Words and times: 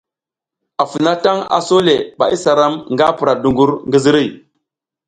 Afounatang, 0.83 1.39
aso 1.57 1.77
le 1.87 1.95
ɓa 2.17 2.25
isa 2.35 2.51
ram 2.59 2.73
nga 2.93 3.05
pura 3.17 3.33
dungur 3.43 3.71
ngi 3.87 3.97
ziriy. 4.03 4.29